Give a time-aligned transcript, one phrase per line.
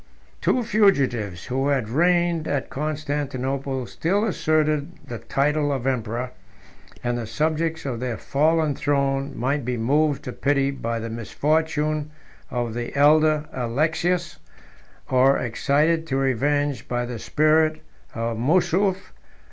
[0.01, 0.07] Ibid.
[0.07, 0.51] p.
[0.53, 0.53] 283.
[0.53, 6.31] M.] Two fugitives, who had reigned at Constantinople, still asserted the title of emperor;
[7.03, 12.07] and the subjects of their fallen throne might be moved to pity by the misfortunes
[12.49, 14.39] of the elder Alexius,
[15.07, 17.83] or excited to revenge by the spirit
[18.15, 18.97] of Mourzoufle.